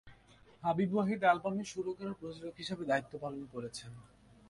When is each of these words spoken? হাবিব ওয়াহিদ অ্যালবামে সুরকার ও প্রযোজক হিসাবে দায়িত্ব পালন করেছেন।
হাবিব 0.63 0.91
ওয়াহিদ 0.93 1.21
অ্যালবামে 1.25 1.63
সুরকার 1.71 2.07
ও 2.11 2.17
প্রযোজক 2.19 2.53
হিসাবে 2.61 2.83
দায়িত্ব 2.89 3.13
পালন 3.23 3.43
করেছেন। 3.53 3.91